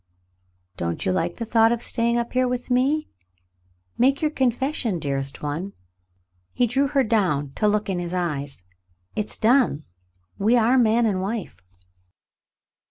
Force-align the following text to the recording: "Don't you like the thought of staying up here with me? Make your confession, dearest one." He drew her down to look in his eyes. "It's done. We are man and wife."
"Don't 0.77 1.05
you 1.05 1.11
like 1.11 1.35
the 1.35 1.45
thought 1.45 1.71
of 1.71 1.79
staying 1.79 2.17
up 2.17 2.33
here 2.33 2.47
with 2.47 2.71
me? 2.71 3.07
Make 3.99 4.19
your 4.19 4.31
confession, 4.31 4.97
dearest 4.97 5.43
one." 5.43 5.73
He 6.55 6.65
drew 6.65 6.87
her 6.87 7.03
down 7.03 7.51
to 7.57 7.67
look 7.67 7.87
in 7.87 7.99
his 7.99 8.11
eyes. 8.11 8.63
"It's 9.15 9.37
done. 9.37 9.83
We 10.39 10.57
are 10.57 10.75
man 10.79 11.05
and 11.05 11.21
wife." 11.21 11.57